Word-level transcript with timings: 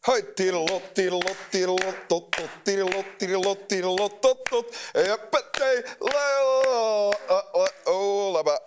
Hoi, 0.00 0.32
tirelot, 0.34 0.82
tirelot, 0.92 1.36
tirelot, 1.50 1.94
tot, 2.08 2.32
tot, 2.32 2.48
tirelot, 2.62 3.04
tirelot, 3.18 3.68
tirelot, 3.68 4.20
tot, 4.20 4.44
tot. 4.44 4.76
Oh, 7.84 8.32
labba. 8.32 8.60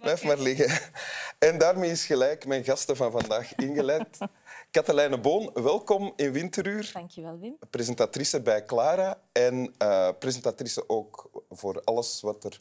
Blijf 0.00 0.22
maar 0.22 0.38
liggen. 0.38 0.92
En 1.38 1.58
daarmee 1.58 1.90
is 1.90 2.06
gelijk 2.06 2.46
mijn 2.46 2.64
gasten 2.64 2.96
van 2.96 3.10
vandaag 3.10 3.54
ingeleid. 3.54 4.18
Katelijne 4.70 5.20
Boon, 5.20 5.50
welkom 5.54 6.12
in 6.16 6.32
Winteruur. 6.32 6.90
Dankjewel, 6.92 7.38
Wim. 7.38 7.56
Presentatrice 7.70 8.40
bij 8.40 8.64
Clara 8.64 9.20
en 9.32 9.74
uh, 9.82 10.08
presentatrice 10.18 10.88
ook 10.88 11.30
voor 11.50 11.80
alles 11.84 12.20
wat 12.20 12.44
er 12.44 12.58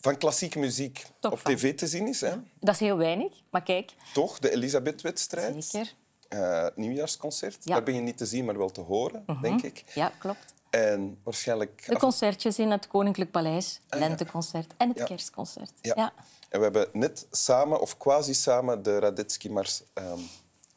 van 0.00 0.16
klassieke 0.18 0.58
muziek 0.58 1.06
Toch 1.20 1.32
op 1.32 1.38
van. 1.38 1.54
tv 1.54 1.74
te 1.74 1.86
zien 1.86 2.06
is. 2.06 2.20
Hè? 2.20 2.34
Dat 2.60 2.74
is 2.74 2.80
heel 2.80 2.96
weinig, 2.96 3.32
maar 3.50 3.62
kijk. 3.62 3.92
Toch, 4.12 4.38
de 4.38 4.50
Elisabeth-wedstrijd. 4.50 5.64
Zeker. 5.64 5.94
Uh, 6.28 6.66
nieuwjaarsconcert. 6.74 7.56
Ja. 7.64 7.72
Daar 7.74 7.82
ben 7.82 7.94
je 7.94 8.00
niet 8.00 8.16
te 8.16 8.26
zien, 8.26 8.44
maar 8.44 8.58
wel 8.58 8.70
te 8.70 8.80
horen, 8.80 9.24
denk 9.42 9.62
ik. 9.62 9.84
Ja, 9.94 10.12
klopt. 10.18 10.54
En 10.70 11.18
waarschijnlijk... 11.22 11.84
De 11.86 11.98
concertjes 11.98 12.58
in 12.58 12.70
het 12.70 12.86
Koninklijk 12.86 13.30
Paleis, 13.30 13.80
Ah, 13.88 13.98
lenteconcert 14.00 14.74
en 14.76 14.88
het 14.88 14.98
Ja. 14.98 15.04
kerstconcert. 15.04 15.72
Ja. 15.80 15.92
Ja. 15.96 16.12
En 16.48 16.58
we 16.58 16.64
hebben 16.64 16.88
net 16.92 17.26
samen, 17.30 17.80
of 17.80 17.96
quasi 17.96 18.34
samen, 18.34 18.82
de 18.82 18.98
Radetzky-mars 18.98 19.82
ehm, 19.94 20.18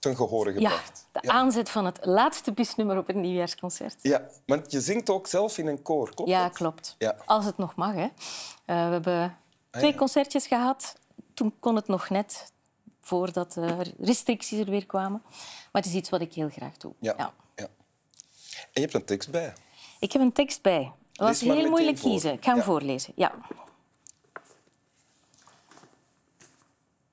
ten 0.02 0.16
gehore 0.16 0.60
Ja, 0.60 0.70
gebracht. 0.70 1.08
de 1.12 1.30
aanzet 1.32 1.70
van 1.70 1.86
het 1.86 2.00
laatste 2.06 2.54
pisnummer 2.54 2.98
op 2.98 3.08
het 3.08 3.16
nieuwjaarsconcert. 3.16 3.96
Ja, 4.02 4.28
want 4.46 4.72
je 4.72 4.82
zingt 4.82 5.10
ook 5.10 5.28
zelf 5.28 5.58
in 5.58 5.68
een 5.68 5.82
koor, 5.82 6.14
klopt 6.16 6.30
Ja, 6.30 6.44
dat? 6.44 6.54
klopt. 6.54 6.96
Ja. 6.98 7.16
Als 7.26 7.46
het 7.46 7.58
nog 7.58 7.76
mag. 7.76 7.94
Hè. 7.94 8.02
Eh, 8.02 8.10
we 8.66 8.74
hebben 8.74 9.38
twee 9.72 9.84
Ah, 9.86 9.92
ja. 9.92 9.98
concertjes 9.98 10.48
gehad. 10.48 10.96
Toen 11.34 11.54
kon 11.60 11.76
het 11.76 11.88
nog 11.88 12.10
net, 12.10 12.52
voordat 13.02 13.54
de 13.54 13.94
restricties 14.00 14.60
er 14.60 14.66
weer 14.70 14.86
kwamen. 14.86 15.22
Maar 15.72 15.82
het 15.82 15.86
is 15.86 15.94
iets 15.94 16.10
wat 16.10 16.22
ik 16.22 16.34
heel 16.34 16.50
graag 16.50 16.78
doe. 16.78 16.94
Ja. 17.00 17.14
ja. 17.18 17.34
En 17.56 17.68
je 18.74 18.82
hebt 18.82 18.94
een 18.94 19.06
tekst 19.06 19.32
bij. 19.32 19.54
Ik 20.00 20.12
heb 20.12 20.22
een 20.22 20.32
tekst 20.32 20.62
bij. 20.62 20.92
Het 21.12 21.18
was 21.20 21.42
heel 21.42 21.70
moeilijk 21.70 21.98
voor. 21.98 22.10
kiezen. 22.10 22.34
Ik 22.34 22.44
ga 22.44 22.54
hem 22.54 22.64
voorlezen. 22.64 23.14
Ja. 23.16 23.32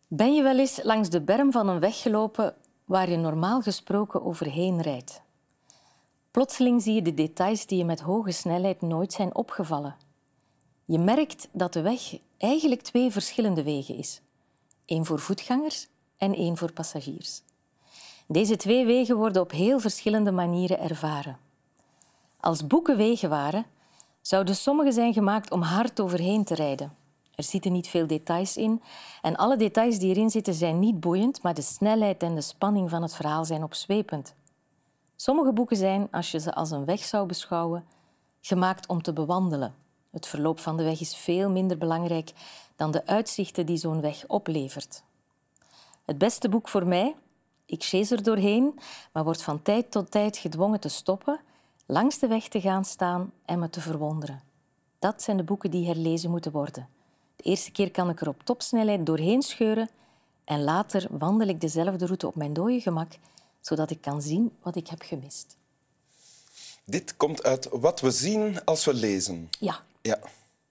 Ben 0.08 0.34
je 0.34 0.42
wel 0.42 0.58
eens 0.58 0.80
langs 0.82 1.08
de 1.08 1.20
berm 1.20 1.52
van 1.52 1.68
een 1.68 1.80
weg 1.80 2.00
gelopen 2.02 2.54
waar 2.88 3.10
je 3.10 3.16
normaal 3.16 3.60
gesproken 3.60 4.24
overheen 4.24 4.80
rijdt? 4.80 5.22
Plotseling 6.30 6.82
zie 6.82 6.94
je 6.94 7.02
de 7.02 7.14
details 7.14 7.66
die 7.66 7.78
je 7.78 7.84
met 7.84 8.00
hoge 8.00 8.32
snelheid 8.32 8.80
nooit 8.80 9.12
zijn 9.12 9.34
opgevallen. 9.34 9.96
Je 10.84 10.98
merkt 10.98 11.48
dat 11.52 11.72
de 11.72 11.80
weg 11.80 12.18
eigenlijk 12.38 12.82
twee 12.82 13.10
verschillende 13.10 13.62
wegen 13.62 13.96
is. 13.96 14.20
Eén 14.86 15.04
voor 15.04 15.18
voetgangers 15.18 15.88
en 16.16 16.34
één 16.34 16.56
voor 16.56 16.72
passagiers. 16.72 17.42
Deze 18.26 18.56
twee 18.56 18.86
wegen 18.86 19.16
worden 19.16 19.42
op 19.42 19.50
heel 19.50 19.80
verschillende 19.80 20.32
manieren 20.32 20.80
ervaren. 20.80 21.38
Als 22.40 22.66
boeken 22.66 22.96
wegen 22.96 23.28
waren, 23.28 23.66
zouden 24.20 24.56
sommige 24.56 24.92
zijn 24.92 25.12
gemaakt 25.12 25.50
om 25.50 25.62
hard 25.62 26.00
overheen 26.00 26.44
te 26.44 26.54
rijden. 26.54 26.96
Er 27.38 27.44
zitten 27.44 27.72
niet 27.72 27.88
veel 27.88 28.06
details 28.06 28.56
in 28.56 28.82
en 29.22 29.36
alle 29.36 29.56
details 29.56 29.98
die 29.98 30.10
erin 30.10 30.30
zitten 30.30 30.54
zijn 30.54 30.78
niet 30.78 31.00
boeiend, 31.00 31.42
maar 31.42 31.54
de 31.54 31.62
snelheid 31.62 32.22
en 32.22 32.34
de 32.34 32.40
spanning 32.40 32.90
van 32.90 33.02
het 33.02 33.14
verhaal 33.14 33.44
zijn 33.44 33.62
opzwepend. 33.62 34.34
Sommige 35.16 35.52
boeken 35.52 35.76
zijn, 35.76 36.08
als 36.10 36.30
je 36.30 36.38
ze 36.38 36.54
als 36.54 36.70
een 36.70 36.84
weg 36.84 37.04
zou 37.04 37.26
beschouwen, 37.26 37.84
gemaakt 38.40 38.88
om 38.88 39.02
te 39.02 39.12
bewandelen. 39.12 39.74
Het 40.10 40.26
verloop 40.26 40.60
van 40.60 40.76
de 40.76 40.82
weg 40.82 41.00
is 41.00 41.16
veel 41.16 41.50
minder 41.50 41.78
belangrijk 41.78 42.32
dan 42.76 42.90
de 42.90 43.06
uitzichten 43.06 43.66
die 43.66 43.76
zo'n 43.76 44.00
weg 44.00 44.24
oplevert. 44.26 45.02
Het 46.04 46.18
beste 46.18 46.48
boek 46.48 46.68
voor 46.68 46.86
mij, 46.86 47.14
ik 47.66 47.84
chaise 47.84 48.16
er 48.16 48.22
doorheen, 48.22 48.78
maar 49.12 49.24
word 49.24 49.42
van 49.42 49.62
tijd 49.62 49.90
tot 49.90 50.10
tijd 50.10 50.36
gedwongen 50.36 50.80
te 50.80 50.88
stoppen, 50.88 51.40
langs 51.86 52.18
de 52.18 52.26
weg 52.26 52.48
te 52.48 52.60
gaan 52.60 52.84
staan 52.84 53.32
en 53.44 53.58
me 53.58 53.70
te 53.70 53.80
verwonderen. 53.80 54.42
Dat 54.98 55.22
zijn 55.22 55.36
de 55.36 55.42
boeken 55.42 55.70
die 55.70 55.86
herlezen 55.86 56.30
moeten 56.30 56.52
worden. 56.52 56.96
De 57.38 57.44
eerste 57.44 57.70
keer 57.70 57.90
kan 57.90 58.08
ik 58.10 58.20
er 58.20 58.28
op 58.28 58.42
topsnelheid 58.44 59.06
doorheen 59.06 59.42
scheuren 59.42 59.88
en 60.44 60.62
later 60.62 61.06
wandel 61.10 61.48
ik 61.48 61.60
dezelfde 61.60 62.04
route 62.06 62.26
op 62.26 62.34
mijn 62.34 62.52
dode 62.52 62.80
gemak, 62.80 63.12
zodat 63.60 63.90
ik 63.90 64.00
kan 64.00 64.22
zien 64.22 64.52
wat 64.62 64.76
ik 64.76 64.88
heb 64.88 65.02
gemist. 65.02 65.56
Dit 66.84 67.16
komt 67.16 67.42
uit 67.42 67.68
wat 67.70 68.00
we 68.00 68.10
zien 68.10 68.64
als 68.64 68.84
we 68.84 68.94
lezen. 68.94 69.48
Ja, 69.60 69.82
Ja. 70.02 70.18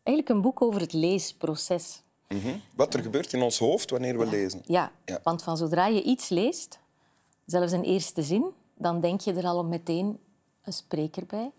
eigenlijk 0.04 0.30
een 0.36 0.42
boek 0.42 0.62
over 0.62 0.82
het 0.82 0.94
leesproces. 0.94 2.02
Mhm. 2.28 2.58
Wat 2.76 2.94
er 2.94 3.02
gebeurt 3.02 3.34
in 3.34 3.42
ons 3.42 3.60
hoofd 3.60 3.90
wanneer 3.90 4.18
we 4.18 4.26
lezen. 4.26 4.62
Ja, 4.66 4.92
Ja. 5.06 5.20
want 5.24 5.44
van 5.44 5.58
zodra 5.58 5.88
je 5.88 6.04
iets 6.04 6.30
leest, 6.30 6.80
zelfs 7.46 7.72
een 7.72 7.84
eerste 7.84 8.24
zin, 8.24 8.46
dan 8.76 9.00
denk 9.02 9.22
je 9.22 9.34
er 9.34 9.46
al 9.46 9.64
meteen 9.66 10.20
een 10.64 10.74
spreker 10.74 11.26
bij 11.26 11.52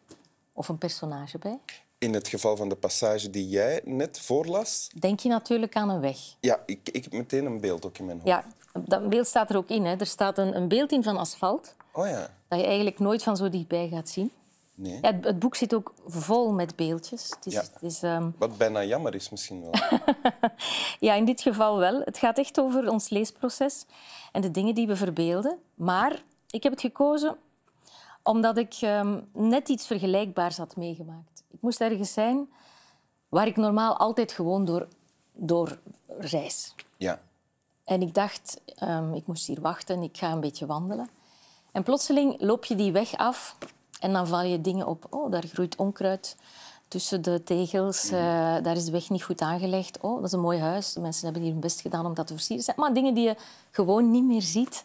of 0.53 0.69
een 0.69 0.79
personage 0.79 1.39
bij. 1.39 1.59
In 1.99 2.15
het 2.15 2.29
geval 2.29 2.57
van 2.57 2.69
de 2.69 2.75
passage 2.77 3.31
die 3.31 3.49
jij 3.49 3.81
net 3.85 4.21
voorlas, 4.21 4.91
Denk 4.99 5.21
je 5.21 5.29
natuurlijk 5.29 5.77
aan 5.77 5.89
een 5.91 6.01
weg. 6.01 6.19
ja, 6.41 6.63
ik, 6.67 6.89
ik 6.93 7.05
heb 7.05 7.13
meteen 7.13 7.47
een 7.47 7.61
beeld 7.61 7.87
ook 7.87 7.99
in 7.99 8.05
mijn 8.07 8.17
hoofd. 8.21 8.29
Ja, 8.29 8.45
dat 8.85 9.09
beeld 9.09 9.27
staat 9.27 9.51
er 9.51 9.57
ook 9.57 9.69
in. 9.69 9.85
Hè. 9.85 9.97
Er 9.97 10.07
staat 10.07 10.39
een, 10.39 10.57
een 10.57 10.69
beeld 10.69 10.93
in 10.93 11.03
van 11.03 11.17
asfalt, 11.17 11.75
Oh 11.93 12.07
ja. 12.07 12.31
dat 12.49 12.59
je 12.61 12.67
eigenlijk 12.67 12.99
nooit 12.99 13.23
van 13.23 13.37
zo 13.37 13.49
dichtbij 13.49 13.89
gaat 13.89 14.09
zien. 14.09 14.31
Nee. 14.75 14.99
Ja, 15.03 15.13
het, 15.15 15.25
het 15.25 15.39
boek 15.39 15.55
zit 15.57 15.75
ook 15.75 15.95
vol 16.07 16.53
met 16.53 16.77
beeldjes. 16.77 17.31
Het 17.37 17.47
is, 17.47 17.53
Ja. 17.53 17.61
het 17.73 17.83
is, 17.83 18.03
ehm, 18.03 18.31
Wat 18.39 18.57
bijna 18.59 18.85
jammer 18.85 19.15
is 19.15 19.29
misschien 19.29 19.61
wel. 19.63 19.73
ja, 21.09 21.15
in 21.15 21.25
dit 21.25 21.41
geval 21.41 21.79
wel. 21.79 22.01
Het 22.05 22.19
gaat 22.19 22.39
echt 22.39 22.61
over 22.61 22.91
ons 22.91 23.09
leesproces 23.09 23.85
en 24.33 24.41
de 24.41 24.51
dingen 24.51 24.75
die 24.75 24.87
we 24.87 24.97
verbeelden. 24.97 25.59
Maar 25.75 26.23
ik 26.51 26.63
heb 26.63 26.73
het 26.73 26.81
gekozen 26.81 27.37
omdat 28.23 28.57
ik 28.59 28.75
ehm, 28.81 29.21
net 29.33 29.69
iets 29.69 29.87
vergelijkbaars 29.87 30.57
had 30.57 30.77
meegemaakt. 30.77 31.43
Ik 31.59 31.65
moest 31.65 31.81
ergens 31.81 32.13
zijn 32.13 32.49
waar 33.29 33.47
ik 33.47 33.57
normaal 33.57 33.97
altijd 33.97 34.33
gewoon 34.33 34.65
door, 34.65 34.89
door 35.33 35.79
reis. 36.19 36.75
Ja. 36.97 37.21
En 37.85 38.03
ik 38.03 38.15
dacht, 38.15 38.61
ehm, 38.75 39.13
ik 39.15 39.27
moest 39.27 39.47
hier 39.47 39.61
wachten, 39.61 40.03
ik 40.03 40.17
ga 40.17 40.33
een 40.33 40.41
beetje 40.41 40.67
wandelen. 40.67 41.09
En 41.73 41.83
plotseling 41.83 42.41
loop 42.41 42.65
je 42.65 42.75
die 42.75 42.93
weg 42.93 43.17
af 43.17 43.57
en 44.01 44.13
dan 44.13 44.27
val 44.27 44.43
je 44.43 44.61
dingen 44.61 44.87
op. 44.87 45.07
Oh, 45.11 45.31
daar 45.31 45.45
groeit 45.47 45.77
onkruid 45.77 46.37
tussen 46.89 47.23
de 47.23 47.43
tegels. 47.45 48.11
eh, 48.11 48.21
daar 48.63 48.77
is 48.77 48.85
de 48.85 48.91
weg 48.91 49.11
niet 49.11 49.23
goed 49.25 49.41
aangelegd. 49.41 50.01
Oh, 50.01 50.15
dat 50.17 50.25
is 50.25 50.33
een 50.33 50.41
mooi 50.41 50.59
huis. 50.61 50.93
De 50.93 51.01
mensen 51.01 51.25
hebben 51.25 51.43
hier 51.43 51.53
hun 51.53 51.61
best 51.61 51.81
gedaan 51.81 52.07
om 52.07 52.15
dat 52.15 52.27
te 52.27 52.33
versieren. 52.35 52.75
Maar 52.77 52.95
dingen 52.95 53.15
die 53.15 53.25
je 53.25 53.37
gewoon 53.71 54.11
niet 54.11 54.25
meer 54.25 54.43
ziet 54.43 54.85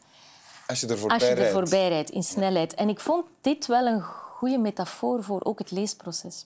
Als 0.67 0.79
je 0.81 0.88
er 0.88 0.97
voorbij 0.97 1.17
als 1.17 1.28
je 1.28 1.34
er 1.34 1.38
rijdt. 1.38 1.53
voorbij 1.53 1.88
rijdt 1.90 2.09
in 2.09 2.23
snelheid. 2.23 2.73
En 2.73 2.90
ik 2.90 3.00
vond 3.00 3.25
dit 3.41 3.66
wel 3.66 3.85
een 3.85 4.01
goede 4.01 4.57
metafoor 4.57 5.23
voor 5.23 5.44
ook 5.44 5.59
het 5.59 5.72
leesproces. 5.72 6.45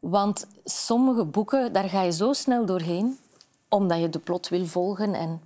Want 0.00 0.46
sommige 0.64 1.24
boeken, 1.24 1.72
daar 1.72 1.88
ga 1.88 2.02
je 2.02 2.12
zo 2.12 2.32
snel 2.32 2.66
doorheen, 2.66 3.18
omdat 3.68 4.00
je 4.00 4.08
de 4.08 4.18
plot 4.18 4.48
wil 4.48 4.66
volgen. 4.66 5.14
En, 5.14 5.40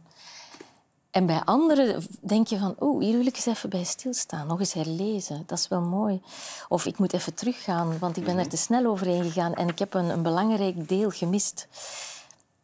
en 1.10 1.26
bij 1.26 1.41
andere 1.44 1.98
denk 2.20 2.47
je 2.47 2.59
van, 2.59 2.76
oeh, 2.81 3.04
hier 3.04 3.16
wil 3.16 3.26
ik 3.26 3.37
eens 3.37 3.47
even 3.47 3.70
bij 3.70 3.84
stilstaan, 3.84 4.47
nog 4.47 4.59
eens 4.59 4.72
herlezen. 4.72 5.43
Dat 5.47 5.59
is 5.59 5.69
wel 5.69 5.81
mooi. 5.81 6.20
Of 6.69 6.87
ik 6.87 6.98
moet 6.98 7.12
even 7.12 7.34
teruggaan, 7.34 7.98
want 7.98 8.16
ik 8.16 8.25
ben 8.25 8.38
er 8.38 8.48
te 8.48 8.56
snel 8.56 8.87
overheen 8.87 9.22
gegaan 9.25 9.54
en 9.54 9.69
ik 9.69 9.78
heb 9.78 9.94
een, 9.94 10.09
een 10.09 10.22
belangrijk 10.22 10.88
deel 10.88 11.11
gemist. 11.11 11.69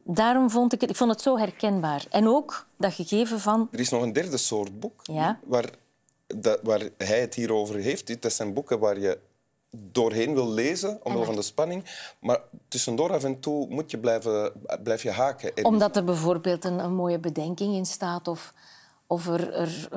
Daarom 0.03 0.51
vond 0.51 0.73
ik 0.73 0.81
het, 0.81 0.91
ik 0.91 0.97
vond 0.97 1.11
het 1.11 1.21
zo 1.21 1.39
herkenbaar. 1.39 2.07
En 2.11 2.29
ook 2.29 2.67
dat 2.77 2.93
gegeven 2.93 3.41
van 3.41 3.69
Er 3.71 3.81
is 3.81 3.89
nog 3.89 4.03
een 4.03 4.13
derde 4.13 4.37
soort 4.37 4.81
boek 4.81 5.01
Ja. 5.03 5.39
waar, 5.45 5.71
dat, 6.27 6.61
waar 6.63 6.89
hij 6.99 7.21
het 7.21 7.35
hier 7.35 7.53
over 7.53 7.75
heeft. 7.75 8.23
Dat 8.23 8.33
zijn 8.33 8.55
boeken 8.55 8.79
waar 8.79 8.99
je 8.99 9.19
doorheen 9.71 10.35
wil 10.35 10.49
lezen, 10.49 11.01
omwille 11.05 11.25
van 11.25 11.35
de 11.35 11.43
spanning. 11.43 11.85
Maar 12.21 12.41
tussendoor 12.69 13.13
af 13.13 13.25
en 13.25 13.41
toe 13.41 13.69
moet 13.69 13.91
je 13.91 13.99
blijven, 13.99 14.53
blijf 14.83 15.03
je 15.03 15.11
haken. 15.11 15.55
En 15.55 15.65
Omdat 15.65 15.97
er 15.97 16.05
bijvoorbeeld 16.05 16.65
een, 16.65 16.79
een 16.79 16.95
mooie 16.95 17.19
bedenking 17.19 17.75
in 17.75 17.87
staat 17.87 18.29
of, 18.29 18.55
of 19.07 19.27
er, 19.27 19.55
er, 19.55 19.89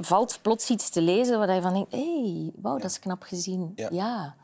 valt 0.00 0.38
plots 0.42 0.70
iets 0.70 0.90
te 0.90 1.00
lezen 1.00 1.38
waar 1.38 1.54
je 1.54 1.60
van 1.60 1.72
denkt, 1.72 1.92
hé, 1.92 2.22
hey, 2.22 2.52
wauw, 2.56 2.78
dat 2.78 2.90
is 2.90 2.98
knap 2.98 3.22
gezien. 3.22 3.72
Ja. 3.74 3.88
Ja. 3.90 4.36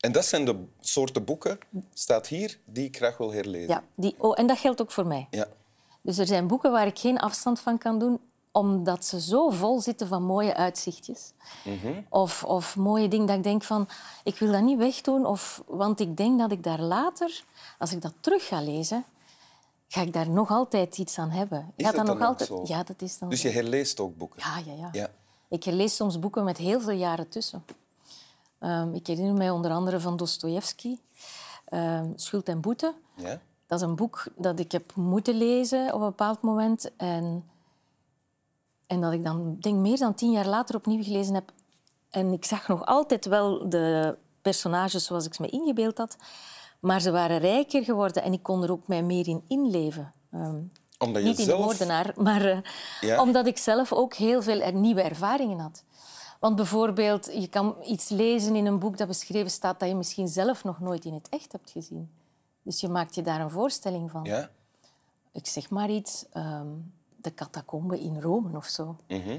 En 0.00 0.12
dat 0.12 0.24
zijn 0.24 0.44
de 0.44 0.64
soorten 0.80 1.24
boeken, 1.24 1.58
staat 1.92 2.26
hier, 2.26 2.58
die 2.64 2.84
ik 2.84 2.96
graag 2.96 3.16
wil 3.16 3.32
herlezen. 3.32 3.68
Ja, 3.68 3.84
die, 3.94 4.14
oh, 4.18 4.38
en 4.38 4.46
dat 4.46 4.58
geldt 4.58 4.80
ook 4.80 4.90
voor 4.90 5.06
mij. 5.06 5.26
Ja. 5.30 5.46
Dus 6.02 6.18
er 6.18 6.26
zijn 6.26 6.46
boeken 6.46 6.72
waar 6.72 6.86
ik 6.86 6.98
geen 6.98 7.18
afstand 7.18 7.60
van 7.60 7.78
kan 7.78 7.98
doen, 7.98 8.20
omdat 8.52 9.04
ze 9.04 9.20
zo 9.20 9.50
vol 9.50 9.80
zitten 9.80 10.06
van 10.06 10.22
mooie 10.22 10.54
uitzichtjes. 10.54 11.32
of, 12.08 12.44
of 12.44 12.76
mooie 12.76 13.08
dingen 13.08 13.26
dat 13.26 13.36
ik 13.36 13.42
denk 13.42 13.62
van, 13.62 13.88
ik 14.24 14.38
wil 14.38 14.52
dat 14.52 14.62
niet 14.62 14.78
wegdoen, 14.78 15.26
of, 15.26 15.62
want 15.66 16.00
ik 16.00 16.16
denk 16.16 16.38
dat 16.38 16.52
ik 16.52 16.62
daar 16.62 16.80
later, 16.80 17.44
als 17.78 17.92
ik 17.92 18.02
dat 18.02 18.12
terug 18.20 18.46
ga 18.46 18.62
lezen, 18.62 19.04
ga 19.88 20.00
ik 20.00 20.12
daar 20.12 20.30
nog 20.30 20.50
altijd 20.50 20.98
iets 20.98 21.18
aan 21.18 21.30
hebben. 21.30 21.72
Is 21.76 21.84
dat 21.84 21.94
nog 21.94 22.06
dan 22.06 22.16
ook 22.16 22.22
altijd... 22.22 22.48
zo? 22.48 22.62
Ja, 22.64 22.82
dat 22.82 23.02
is 23.02 23.18
dan 23.18 23.28
Dus 23.28 23.42
je 23.42 23.48
herleest 23.48 24.00
ook 24.00 24.16
boeken. 24.16 24.42
Ja, 24.44 24.72
ja, 24.72 24.78
ja. 24.78 24.88
Ja. 24.92 25.10
Ik 25.48 25.64
herlees 25.64 25.96
soms 25.96 26.18
boeken 26.18 26.44
met 26.44 26.56
heel 26.56 26.80
veel 26.80 26.96
jaren 26.96 27.28
tussen. 27.28 27.64
Ehm, 28.58 28.94
ik 28.94 29.06
herinner 29.06 29.34
mij 29.34 29.50
onder 29.50 29.70
andere 29.70 30.00
van 30.00 30.16
Dostoevsky, 30.16 30.98
ehm, 31.64 32.06
Schuld 32.14 32.48
en 32.48 32.60
Boete. 32.60 32.94
Ja? 33.16 33.40
Dat 33.66 33.80
is 33.80 33.86
een 33.86 33.96
boek 33.96 34.24
dat 34.36 34.58
ik 34.58 34.72
heb 34.72 34.94
moeten 34.94 35.34
lezen 35.34 35.86
op 35.94 36.00
een 36.00 36.06
bepaald 36.06 36.42
moment. 36.42 36.96
En, 36.96 37.50
en 38.90 39.00
dat 39.00 39.12
ik 39.12 39.24
dan, 39.24 39.56
denk 39.60 39.76
meer 39.76 39.98
dan 39.98 40.14
tien 40.14 40.30
jaar 40.30 40.46
later 40.46 40.74
opnieuw 40.74 41.02
gelezen 41.02 41.34
heb. 41.34 41.52
En 42.10 42.32
ik 42.32 42.44
zag 42.44 42.68
nog 42.68 42.86
altijd 42.86 43.26
wel 43.26 43.68
de 43.68 44.16
personages 44.42 45.04
zoals 45.04 45.26
ik 45.26 45.34
ze 45.34 45.42
me 45.42 45.48
ingebeeld 45.48 45.98
had. 45.98 46.16
Maar 46.80 47.00
ze 47.00 47.10
waren 47.10 47.38
rijker 47.38 47.84
geworden 47.84 48.22
en 48.22 48.32
ik 48.32 48.42
kon 48.42 48.62
er 48.62 48.70
ook 48.70 48.86
mij 48.88 49.02
meer 49.02 49.28
in 49.28 49.42
inleven. 49.48 50.12
Ehm, 50.32 50.60
Omdat 50.98 51.22
je 51.22 51.28
niet 51.28 51.38
in 51.38 51.44
zelf... 51.44 51.58
de 51.58 51.64
moordenaar, 51.64 52.12
maar 52.16 52.44
eh, 52.44 52.58
Ja. 53.00 53.22
omdat 53.22 53.46
ik 53.46 53.58
zelf 53.58 53.92
ook 53.92 54.14
heel 54.14 54.42
veel 54.42 54.72
nieuwe 54.72 55.02
ervaringen 55.02 55.58
had. 55.58 55.84
Want 56.40 56.56
bijvoorbeeld, 56.56 57.30
je 57.34 57.48
kan 57.48 57.76
iets 57.84 58.08
lezen 58.08 58.56
in 58.56 58.66
een 58.66 58.78
boek 58.78 58.96
dat 58.98 59.08
beschreven 59.08 59.50
staat 59.50 59.80
dat 59.80 59.88
je 59.88 59.94
misschien 59.94 60.28
zelf 60.28 60.64
nog 60.64 60.80
nooit 60.80 61.04
in 61.04 61.14
het 61.14 61.28
echt 61.28 61.52
hebt 61.52 61.70
gezien. 61.70 62.10
Dus 62.62 62.80
je 62.80 62.88
maakt 62.88 63.14
je 63.14 63.22
daar 63.22 63.40
een 63.40 63.50
voorstelling 63.50 64.10
van. 64.10 64.24
Ja? 64.24 64.50
Ik 65.32 65.46
zeg 65.46 65.70
maar 65.70 65.90
iets, 65.90 66.24
ehm, 66.32 66.66
de 67.22 67.34
catacombe 67.34 68.00
in 68.00 68.20
Rome 68.20 68.56
of 68.56 68.66
zo. 68.66 68.96
Mhm. 69.08 69.38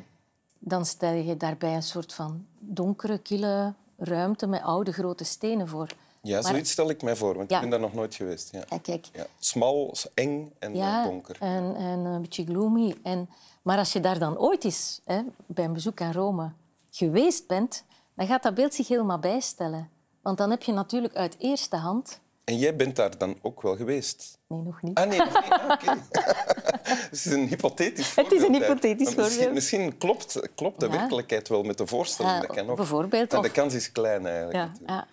Dan 0.59 0.85
stel 0.85 1.13
je 1.13 1.37
daarbij 1.37 1.75
een 1.75 1.83
soort 1.83 2.13
van 2.13 2.45
donkere, 2.59 3.17
kille 3.17 3.73
ruimte 3.97 4.47
met 4.47 4.61
oude 4.61 4.91
grote 4.91 5.23
stenen 5.23 5.67
voor. 5.67 5.87
Ja, 6.21 6.33
Maar- 6.41 6.51
zoiets 6.51 6.71
stel 6.71 6.89
ik 6.89 7.01
mij 7.01 7.15
voor, 7.15 7.35
want 7.37 7.49
Ja. 7.49 7.55
ik 7.55 7.61
ben 7.61 7.69
daar 7.71 7.79
nog 7.79 7.93
nooit 7.93 8.15
geweest. 8.15 8.51
Ja. 8.51 8.77
Kijk, 8.81 9.09
Ja. 9.13 9.25
Smal, 9.39 9.93
eng 10.13 10.51
en 10.59 10.75
Ja, 10.75 10.99
eh, 11.03 11.07
donker. 11.07 11.35
En, 11.39 11.75
en 11.75 11.99
een 11.99 12.21
beetje 12.21 12.45
gloomy. 12.45 12.95
En, 13.03 13.29
maar 13.61 13.77
als 13.77 13.93
je 13.93 13.99
daar 13.99 14.19
dan 14.19 14.37
ooit 14.37 14.63
eens 14.63 15.01
hè, 15.05 15.21
bij 15.45 15.65
een 15.65 15.73
bezoek 15.73 16.01
aan 16.01 16.11
Rome 16.13 16.51
geweest 16.89 17.47
bent, 17.47 17.83
dan 18.13 18.27
gaat 18.27 18.43
dat 18.43 18.53
beeld 18.53 18.73
zich 18.73 18.87
helemaal 18.87 19.19
bijstellen. 19.19 19.89
Want 20.21 20.37
dan 20.37 20.49
heb 20.49 20.63
je 20.63 20.71
natuurlijk 20.71 21.15
uit 21.15 21.35
eerste 21.39 21.75
hand... 21.75 22.19
En 22.43 22.57
jij 22.57 22.75
bent 22.75 22.95
daar 22.95 23.17
dan 23.17 23.37
ook 23.41 23.61
wel 23.61 23.75
geweest? 23.75 24.37
Nee, 24.47 24.61
nog 24.61 24.81
niet. 24.81 24.97
Ah, 24.97 25.07
nee, 25.07 25.17
nog 25.19 25.41
niet. 25.41 25.51
Ah, 25.51 25.69
oké. 25.71 25.97
het 26.83 27.09
is 27.11 27.25
een 27.25 27.47
hypothetisch 27.47 28.15
Het 28.15 28.31
is 28.31 28.31
een 28.31 28.39
voorbeeld, 28.39 28.63
hypothetisch 28.63 29.05
Maar 29.07 29.15
misschien, 29.15 29.33
voorbeeld. 29.33 29.53
Misschien 29.53 29.97
klopt, 29.97 30.39
klopt 30.55 30.79
de 30.79 30.85
Ja. 30.85 30.91
werkelijkheid 30.91 31.47
wel 31.47 31.63
met 31.63 31.77
de 31.77 31.87
voorstelling. 31.87 32.35
Ja, 32.35 32.41
dat 32.41 32.55
kan 32.55 32.69
ook. 32.69 32.75
bijvoorbeeld, 32.75 33.31
Maar 33.31 33.41
de 33.41 33.51
kans 33.51 33.73
is 33.73 33.91
klein 33.91 34.25
eigenlijk. 34.25 34.55
Ja, 34.57 34.71
ja. 34.85 35.07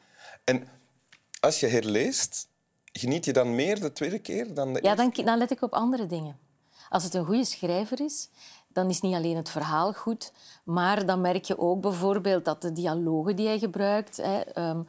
En 0.44 0.68
als 1.40 1.60
je 1.60 1.66
herleest, 1.66 2.48
geniet 2.92 3.24
je 3.24 3.32
dan 3.32 3.54
meer 3.54 3.80
de 3.80 3.92
tweede 3.92 4.18
keer 4.18 4.54
dan 4.54 4.72
de 4.72 4.80
ja 4.82 4.88
eerste? 4.96 5.10
dan, 5.16 5.24
dan 5.24 5.38
let 5.38 5.50
ik 5.50 5.62
op 5.62 5.72
andere 5.72 6.06
dingen. 6.06 6.38
Als 6.88 7.04
het 7.04 7.14
een 7.14 7.24
goede 7.26 7.44
schrijver 7.44 8.00
is, 8.00 8.28
dan 8.68 8.88
is 8.90 9.00
niet 9.00 9.14
alleen 9.14 9.36
het 9.36 9.50
verhaal 9.50 9.92
goed, 9.92 10.32
maar 10.64 11.06
dan 11.06 11.20
merk 11.20 11.44
je 11.44 11.58
ook 11.58 11.80
bijvoorbeeld 11.80 12.44
dat 12.44 12.62
de 12.62 12.72
dialogen 12.72 13.36
die 13.36 13.46
hij 13.46 13.58
gebruikt 13.58 14.16
hè, 14.16 14.40
ehm, 14.40 14.82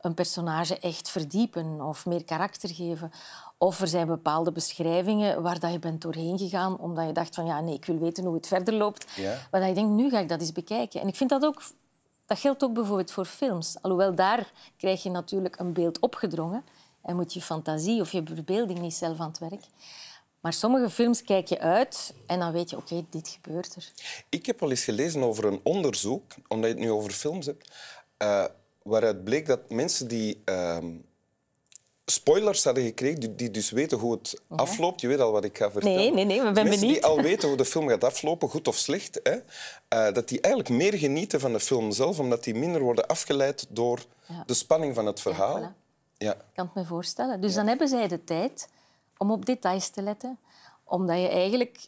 een 0.00 0.14
personage 0.14 0.78
echt 0.78 1.08
verdiepen 1.08 1.80
of 1.80 2.06
meer 2.06 2.24
karakter 2.24 2.68
geven. 2.74 3.10
Of 3.58 3.80
er 3.80 3.88
zijn 3.88 4.06
bepaalde 4.06 4.52
beschrijvingen 4.52 5.42
waar 5.42 5.58
dat 5.58 5.72
je 5.72 5.78
bent 5.78 6.02
doorheen 6.02 6.38
gegaan 6.38 6.78
omdat 6.78 7.06
je 7.06 7.12
dacht 7.12 7.34
van 7.34 7.46
ja, 7.46 7.60
nee, 7.60 7.74
ik 7.74 7.84
wil 7.84 7.98
weten 7.98 8.24
hoe 8.24 8.34
het 8.34 8.46
verder 8.46 8.74
loopt. 8.74 9.06
Ja. 9.16 9.38
Maar 9.50 9.60
dat 9.60 9.68
je 9.68 9.74
denkt, 9.74 9.90
nu 9.90 10.10
ga 10.10 10.18
ik 10.18 10.28
dat 10.28 10.40
eens 10.40 10.52
bekijken. 10.52 11.00
En 11.00 11.08
ik 11.08 11.16
vind 11.16 11.30
dat 11.30 11.44
ook... 11.44 11.62
Dat 12.26 12.38
geldt 12.38 12.64
ook 12.64 12.72
bijvoorbeeld 12.72 13.10
voor 13.10 13.24
films. 13.24 13.76
Alhoewel, 13.82 14.14
daar 14.14 14.52
krijg 14.76 15.02
je 15.02 15.10
natuurlijk 15.10 15.58
een 15.58 15.72
beeld 15.72 15.98
opgedrongen 15.98 16.64
en 17.02 17.16
moet 17.16 17.32
je 17.32 17.40
fantasie 17.40 18.00
of 18.00 18.12
je 18.12 18.22
verbeelding 18.24 18.78
niet 18.78 18.94
zelf 18.94 19.20
aan 19.20 19.28
het 19.28 19.38
werk. 19.38 19.64
Maar 20.40 20.52
sommige 20.52 20.90
films 20.90 21.22
kijk 21.22 21.48
je 21.48 21.58
uit 21.58 22.14
en 22.26 22.38
dan 22.38 22.52
weet 22.52 22.70
je, 22.70 22.76
oké, 22.76 23.04
dit 23.10 23.28
gebeurt 23.28 23.74
er. 23.74 23.92
Ik 24.28 24.46
heb 24.46 24.62
al 24.62 24.70
eens 24.70 24.84
gelezen 24.84 25.22
over 25.22 25.44
een 25.44 25.60
onderzoek, 25.62 26.34
omdat 26.48 26.70
je 26.70 26.76
het 26.76 26.84
nu 26.84 26.90
over 26.90 27.10
films 27.10 27.46
hebt, 27.46 27.70
eh, 28.16 28.44
waaruit 28.82 29.24
bleek 29.24 29.46
dat 29.46 29.70
mensen 29.70 30.08
die 30.08 30.42
ehm, 30.44 30.86
spoilers 32.10 32.64
hadden 32.64 32.84
gekregen, 32.84 33.20
die, 33.20 33.34
die 33.34 33.50
dus 33.50 33.70
weten 33.70 33.98
hoe 33.98 34.12
het 34.12 34.40
afloopt, 34.48 35.00
je 35.00 35.08
weet 35.08 35.20
al 35.20 35.32
wat 35.32 35.44
ik 35.44 35.56
ga 35.58 35.70
vertellen. 35.70 35.96
Nee, 35.96 36.10
nee, 36.12 36.24
nee, 36.24 36.36
we 36.36 36.42
zijn 36.42 36.54
mensen 36.54 36.80
benieuwd. 36.80 36.94
die 37.02 37.04
al 37.04 37.20
weten 37.20 37.48
hoe 37.48 37.56
de 37.56 37.64
film 37.64 37.88
gaat 37.88 38.04
aflopen, 38.04 38.48
goed 38.48 38.68
of 38.68 38.76
slecht, 38.76 39.20
hè, 39.22 39.36
eh, 39.88 40.14
dat 40.14 40.28
die 40.28 40.40
eigenlijk 40.40 40.74
meer 40.74 40.94
genieten 40.98 41.40
van 41.40 41.52
de 41.52 41.60
film 41.60 41.90
zelf, 41.92 42.18
omdat 42.18 42.44
die 42.44 42.54
minder 42.54 42.80
worden 42.80 43.06
afgeleid 43.06 43.66
door 43.68 44.04
Ja. 44.28 44.42
de 44.46 44.54
spanning 44.54 44.94
van 44.94 45.06
het 45.06 45.20
verhaal. 45.20 45.60
voilà. 45.60 45.84
Ja, 46.18 46.32
Ik 46.32 46.38
kan 46.54 46.66
het 46.66 46.74
me 46.74 46.84
voorstellen. 46.84 47.40
Dus 47.40 47.54
dan 47.54 47.66
hebben 47.66 47.88
zij 47.88 48.08
de 48.08 48.24
tijd 48.24 48.68
om 49.16 49.30
op 49.30 49.46
details 49.46 49.88
te 49.88 50.02
letten, 50.02 50.38
omdat 50.84 51.20
je 51.20 51.28
eigenlijk 51.28 51.78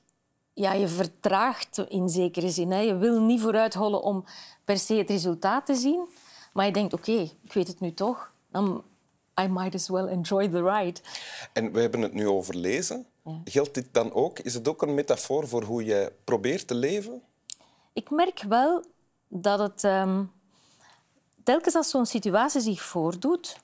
ja, 0.54 0.72
je 0.72 0.88
vertraagt 0.88 1.78
in 1.88 2.08
zekere 2.08 2.50
zin. 2.50 2.70
Hè. 2.70 2.80
Je 2.80 2.96
wil 2.96 3.20
niet 3.20 3.40
vooruit 3.40 3.74
hollen 3.74 4.02
om 4.02 4.24
per 4.64 4.78
se 4.78 4.94
het 4.94 5.10
resultaat 5.10 5.66
te 5.66 5.74
zien, 5.74 6.06
maar 6.52 6.66
je 6.66 6.72
denkt, 6.72 6.92
oké, 6.92 7.12
ik 7.42 7.52
weet 7.52 7.68
het 7.68 7.80
nu 7.80 7.94
toch, 7.94 8.32
dan 8.50 8.82
I 9.40 9.46
might 9.46 9.74
as 9.74 9.88
well 9.88 10.06
enjoy 10.06 10.48
the 10.48 10.62
ride. 10.62 11.00
En 11.52 11.72
we 11.72 11.80
hebben 11.80 12.00
het 12.02 12.12
nu 12.14 12.28
over 12.28 12.54
lezen. 12.56 13.06
Ja. 13.24 13.40
Geldt 13.44 13.74
dit 13.74 13.86
dan 13.92 14.12
ook? 14.12 14.38
Is 14.38 14.54
het 14.54 14.68
ook 14.68 14.82
een 14.82 14.94
metafoor 14.94 15.48
voor 15.48 15.62
hoe 15.62 15.84
je 15.84 16.12
probeert 16.24 16.66
te 16.66 16.74
leven? 16.74 17.22
Ik 17.92 18.10
merk 18.10 18.42
wel 18.48 18.84
dat 19.28 19.58
het 19.58 19.84
ehm, 19.84 20.24
telkens 21.44 21.74
als 21.74 21.90
zo'n 21.90 22.06
situatie 22.06 22.60
zich 22.60 22.82
voordoet, 22.82 23.56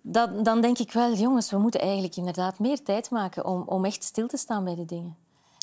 dat, 0.00 0.44
dan 0.44 0.60
denk 0.60 0.78
ik 0.78 0.92
wel, 0.92 1.12
jongens, 1.14 1.50
we 1.50 1.58
moeten 1.58 1.80
eigenlijk 1.80 2.16
inderdaad 2.16 2.58
meer 2.58 2.82
tijd 2.82 3.10
maken 3.10 3.44
om, 3.44 3.62
om 3.66 3.84
echt 3.84 4.04
stil 4.04 4.26
te 4.26 4.36
staan 4.36 4.64
bij 4.64 4.74
de 4.74 4.84
dingen. 4.84 5.16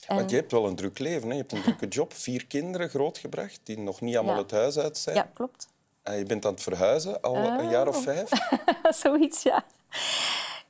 En, 0.08 0.16
Want 0.16 0.30
je 0.30 0.36
hebt 0.36 0.52
wel 0.52 0.68
een 0.68 0.76
druk 0.76 1.00
leven. 1.00 1.28
Hè? 1.28 1.34
Je 1.34 1.40
hebt 1.40 1.52
een 1.52 1.62
drukke 1.62 1.88
job, 1.88 2.14
vier 2.14 2.46
kinderen 2.46 2.90
grootgebracht 2.90 3.60
die 3.64 3.80
nog 3.80 4.02
niet 4.02 4.16
allemaal 4.16 4.36
Ja. 4.36 4.42
het 4.42 4.52
huis 4.52 4.78
uit 4.78 4.98
zijn. 4.98 5.16
ja, 5.16 5.30
klopt. 5.34 5.68
En 6.04 6.18
je 6.18 6.26
bent 6.26 6.46
aan 6.46 6.52
het 6.54 6.62
verhuizen 6.64 7.22
al 7.22 7.36
een 7.36 7.70
jaar 7.70 7.88
of 7.88 7.98
Oh. 7.98 8.04
vijf. 8.04 8.30
Zoiets, 9.02 9.44
ja. 9.44 9.64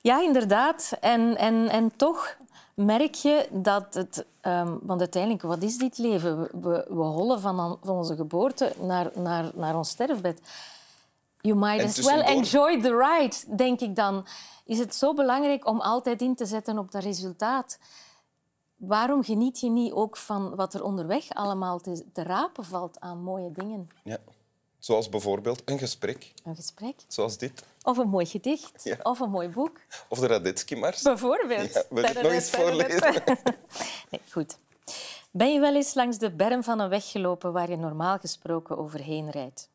Ja, 0.02 0.22
inderdaad. 0.22 0.92
En, 1.02 1.38
en, 1.38 1.70
en 1.70 1.96
toch 1.96 2.38
merk 2.74 3.14
je 3.16 3.48
dat 3.52 3.94
het... 3.94 4.26
ehm, 4.42 4.78
want 4.82 5.00
uiteindelijk, 5.00 5.44
wat 5.44 5.62
is 5.64 5.78
dit 5.78 5.98
leven? 5.98 6.42
We, 6.42 6.50
we, 6.62 6.86
we 6.90 7.02
hollen 7.04 7.40
van, 7.40 7.60
an- 7.60 7.78
van 7.84 7.96
onze 7.96 8.16
geboorte 8.16 8.74
naar, 8.80 9.12
naar, 9.16 9.52
naar 9.54 9.76
ons 9.76 9.90
sterfbed. 9.90 10.42
You 11.42 11.56
might 11.58 11.80
En 11.80 11.86
as 11.88 12.00
well 12.00 12.22
enjoy 12.22 12.82
the 12.82 12.98
ride, 12.98 13.36
denk 13.56 13.80
ik 13.80 13.96
dan. 13.96 14.26
Is 14.66 14.80
het 14.80 14.96
zo 14.96 15.14
belangrijk 15.14 15.68
om 15.68 15.82
altijd 15.82 16.22
in 16.22 16.36
te 16.36 16.46
zetten 16.46 16.78
op 16.78 16.92
dat 16.92 17.04
resultaat? 17.04 17.80
Waarom 18.76 19.24
geniet 19.24 19.60
je 19.60 19.70
niet 19.70 19.92
ook 19.92 20.18
van 20.18 20.56
wat 20.56 20.74
er 20.74 20.84
onderweg 20.84 21.30
allemaal 21.30 21.80
te, 21.80 22.06
te 22.14 22.24
rapen 22.24 22.66
valt 22.66 23.00
aan 23.00 23.24
mooie 23.24 23.52
dingen? 23.52 23.90
Ja. 24.04 24.18
Zoals 24.84 25.10
bijvoorbeeld 25.10 25.62
een 25.66 25.80
gesprek, 25.80 26.34
Een 26.44 26.56
gesprek, 26.56 26.96
zoals 27.08 27.38
dit. 27.38 27.64
of 27.84 27.98
een 27.98 28.10
mooi 28.10 28.26
gedicht, 28.26 28.84
Ja. 28.84 28.98
of 29.04 29.20
een 29.20 29.30
mooi 29.30 29.50
boek. 29.50 29.80
Of 30.10 30.20
de 30.20 30.28
Radetzky-mars. 30.28 31.02
Bijvoorbeeld. 31.02 31.74
Ja, 31.74 31.84
wil 31.90 32.02
je 32.04 32.08
het 32.10 32.22
nog 32.22 32.32
eens 32.32 32.52
Nee, 34.12 34.22
goed. 34.32 34.58
Ben 35.32 35.54
je 35.54 35.60
wel 35.60 35.76
eens 35.76 35.94
langs 35.94 36.18
de 36.18 36.32
berm 36.32 36.64
van 36.64 36.80
een 36.80 36.90
weg 36.90 37.12
gelopen 37.12 37.54
waar 37.54 37.70
je 37.70 37.76
normaal 37.76 38.18
gesproken 38.18 38.78
overheen 38.78 39.30
rijdt? 39.30 39.70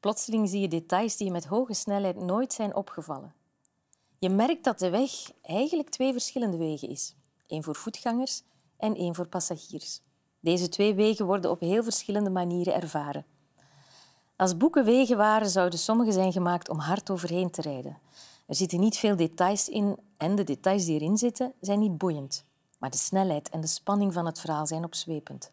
Plotseling 0.00 0.48
zie 0.48 0.60
je 0.60 0.68
details 0.68 1.16
die 1.16 1.26
je 1.26 1.32
met 1.32 1.44
hoge 1.46 1.74
snelheid 1.74 2.16
nooit 2.16 2.52
zijn 2.52 2.74
opgevallen. 2.74 3.34
Je 4.18 4.28
merkt 4.28 4.64
dat 4.64 4.78
de 4.78 4.90
weg 4.90 5.10
eigenlijk 5.42 5.88
twee 5.88 6.12
verschillende 6.12 6.56
wegen 6.56 6.88
is. 6.88 7.14
één 7.46 7.62
voor 7.62 7.76
voetgangers 7.76 8.42
en 8.76 8.96
één 8.96 9.14
voor 9.14 9.26
passagiers. 9.26 10.00
Deze 10.40 10.68
twee 10.68 10.94
wegen 10.94 11.26
worden 11.26 11.50
op 11.50 11.60
heel 11.60 11.82
verschillende 11.82 12.30
manieren 12.30 12.74
ervaren. 12.74 13.24
Als 14.42 14.56
boeken 14.56 14.84
wegen 14.84 15.16
waren, 15.16 15.50
zouden 15.50 15.78
sommige 15.78 16.12
zijn 16.12 16.32
gemaakt 16.32 16.68
om 16.68 16.78
hard 16.78 17.10
overheen 17.10 17.50
te 17.50 17.60
rijden. 17.60 17.98
Er 18.46 18.54
zitten 18.54 18.80
niet 18.80 18.96
veel 18.96 19.16
details 19.16 19.68
in 19.68 19.98
en 20.16 20.34
de 20.34 20.44
details 20.44 20.84
die 20.84 20.94
erin 20.94 21.16
zitten 21.16 21.52
zijn 21.60 21.78
niet 21.78 21.98
boeiend. 21.98 22.44
Maar 22.78 22.90
de 22.90 22.96
snelheid 22.96 23.48
en 23.48 23.60
de 23.60 23.66
spanning 23.66 24.12
van 24.12 24.26
het 24.26 24.40
verhaal 24.40 24.66
zijn 24.66 24.84
opzwepend. 24.84 25.50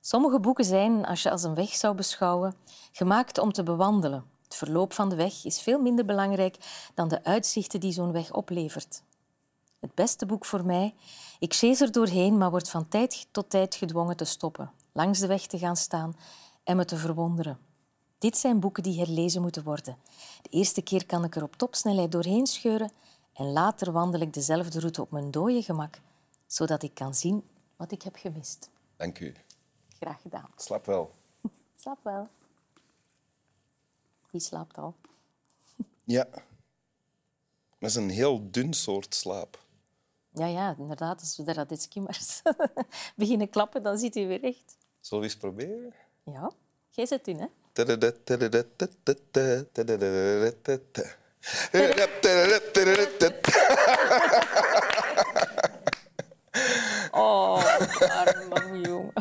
Sommige 0.00 0.40
boeken 0.40 0.64
zijn, 0.64 1.06
als 1.06 1.22
je 1.22 1.30
als 1.30 1.42
een 1.42 1.54
weg 1.54 1.74
zou 1.74 1.94
beschouwen, 1.94 2.54
gemaakt 2.92 3.38
om 3.38 3.52
te 3.52 3.62
bewandelen. 3.62 4.24
Het 4.44 4.54
verloop 4.54 4.92
van 4.92 5.08
de 5.08 5.16
weg 5.16 5.44
is 5.44 5.60
veel 5.60 5.80
minder 5.80 6.04
belangrijk 6.04 6.56
dan 6.94 7.08
de 7.08 7.24
uitzichten 7.24 7.80
die 7.80 7.92
zo'n 7.92 8.12
weg 8.12 8.32
oplevert. 8.32 9.02
Het 9.80 9.94
beste 9.94 10.26
boek 10.26 10.44
voor 10.44 10.64
mij. 10.64 10.94
Ik 11.38 11.54
chase 11.54 11.84
er 11.84 11.92
doorheen, 11.92 12.38
maar 12.38 12.50
word 12.50 12.70
van 12.70 12.88
tijd 12.88 13.26
tot 13.30 13.50
tijd 13.50 13.74
gedwongen 13.74 14.16
te 14.16 14.24
stoppen, 14.24 14.70
langs 14.92 15.18
de 15.18 15.26
weg 15.26 15.46
te 15.46 15.58
gaan 15.58 15.76
staan 15.76 16.16
en 16.64 16.76
me 16.76 16.84
te 16.84 16.96
verwonderen. 16.96 17.68
Dit 18.20 18.36
zijn 18.36 18.60
boeken 18.60 18.82
die 18.82 18.98
herlezen 18.98 19.42
moeten 19.42 19.62
worden. 19.64 19.96
De 20.42 20.48
eerste 20.48 20.82
keer 20.82 21.06
kan 21.06 21.24
ik 21.24 21.36
er 21.36 21.42
op 21.42 21.56
topsnelheid 21.56 22.12
doorheen 22.12 22.46
scheuren 22.46 22.92
en 23.32 23.52
later 23.52 23.92
wandel 23.92 24.20
ik 24.20 24.32
dezelfde 24.34 24.80
route 24.80 25.00
op 25.00 25.10
mijn 25.10 25.30
dode 25.30 25.62
gemak, 25.62 26.00
zodat 26.46 26.82
ik 26.82 26.94
kan 26.94 27.14
zien 27.14 27.42
wat 27.76 27.92
ik 27.92 28.02
heb 28.02 28.16
gemist. 28.16 28.70
Dank 28.96 29.18
u. 29.18 29.34
Graag 29.98 30.20
gedaan. 30.22 30.50
Slap 30.56 30.86
wel. 30.86 31.10
Slaap 31.82 31.98
wel. 32.02 32.28
Wie 34.30 34.40
slaapt 34.40 34.78
al? 34.78 34.94
Ja. 36.04 36.28
Dat 37.78 37.90
is 37.90 37.94
een 37.94 38.10
heel 38.10 38.50
dun 38.50 38.72
soort 38.72 39.14
slaap. 39.14 39.64
Ja, 40.32 40.46
ja, 40.46 40.74
inderdaad. 40.78 41.20
Als 41.20 41.36
we 41.36 41.42
de 41.42 41.52
Radetzky 41.52 42.00
maar 42.00 42.42
beginnen 43.16 43.50
klappen, 43.50 43.82
dan 43.82 43.98
zit 43.98 44.14
hij 44.14 44.26
weer 44.26 44.40
recht. 44.40 44.76
Zullen 45.00 45.24
we 45.24 45.30
eens 45.30 45.40
proberen? 45.40 45.94
Ja, 46.22 46.50
jij 46.90 47.06
zit 47.06 47.28
in, 47.28 47.38
hè? 47.38 47.46
Åh, 57.12 57.58
oh, 57.58 57.64
arma 58.10 58.56
Rio. 58.72 59.12